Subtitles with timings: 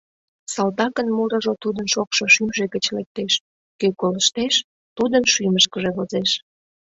[0.53, 3.33] Салтакын мурыжо тудын шокшо шӱмжӧ гыч лектеш,
[3.79, 4.55] кӧ колыштеш,
[4.97, 6.31] тудын шӱмышкыжӧ возеш.